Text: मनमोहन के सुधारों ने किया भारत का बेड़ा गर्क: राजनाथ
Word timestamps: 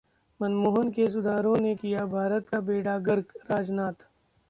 मनमोहन 0.39 0.89
के 0.91 1.07
सुधारों 1.09 1.55
ने 1.57 1.75
किया 1.75 2.05
भारत 2.07 2.49
का 2.49 2.59
बेड़ा 2.63 2.97
गर्क: 3.01 3.33
राजनाथ 3.51 4.07